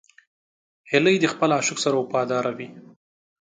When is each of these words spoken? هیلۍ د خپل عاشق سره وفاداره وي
هیلۍ 0.91 1.15
د 1.21 1.25
خپل 1.33 1.49
عاشق 1.57 1.77
سره 1.85 1.95
وفاداره 1.97 2.51
وي 2.57 2.67